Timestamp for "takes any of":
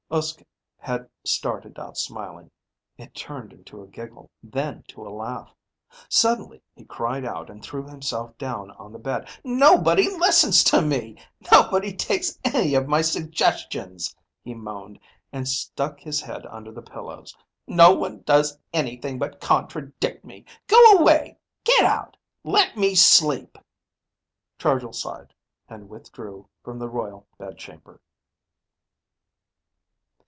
11.93-12.89